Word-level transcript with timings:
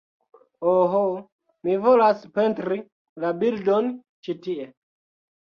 "Oh, 0.69 0.95
mi 1.67 1.75
volas 1.83 2.23
pentri 2.39 2.79
la 3.27 3.33
bildon 3.45 3.93
ĉi 4.29 4.39
tie" 4.49 4.69